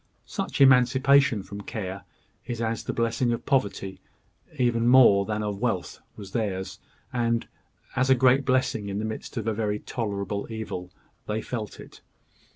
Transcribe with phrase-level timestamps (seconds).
[0.25, 2.05] Such emancipation from care
[2.49, 4.01] as is the blessing of poverty,
[4.57, 6.79] even more than of wealth, was theirs;
[7.13, 7.47] and,
[7.95, 10.91] as a great blessing in the midst of very tolerable evil,
[11.27, 12.01] they felt it.